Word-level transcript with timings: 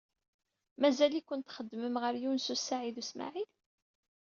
Mazal-iken 0.81 1.41
txeddmem 1.41 1.95
ɣer 2.03 2.13
Yunes 2.21 2.47
u 2.53 2.55
Saɛid 2.57 2.95
u 3.01 3.03
Smaɛil? 3.09 3.49